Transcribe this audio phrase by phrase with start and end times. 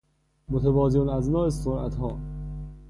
[0.49, 2.17] متوازی الاضلاع سرعت ها